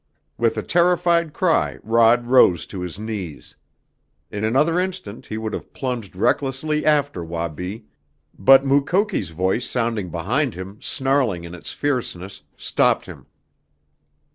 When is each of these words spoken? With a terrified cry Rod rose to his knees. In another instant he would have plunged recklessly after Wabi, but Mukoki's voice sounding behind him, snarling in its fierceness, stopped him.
With 0.35 0.57
a 0.57 0.63
terrified 0.63 1.31
cry 1.31 1.77
Rod 1.83 2.25
rose 2.25 2.65
to 2.65 2.81
his 2.81 2.97
knees. 2.97 3.55
In 4.31 4.43
another 4.43 4.79
instant 4.79 5.27
he 5.27 5.37
would 5.37 5.53
have 5.53 5.73
plunged 5.73 6.15
recklessly 6.15 6.83
after 6.83 7.23
Wabi, 7.23 7.85
but 8.35 8.65
Mukoki's 8.65 9.29
voice 9.29 9.69
sounding 9.69 10.09
behind 10.09 10.55
him, 10.55 10.79
snarling 10.81 11.43
in 11.43 11.53
its 11.53 11.71
fierceness, 11.71 12.41
stopped 12.57 13.05
him. 13.05 13.27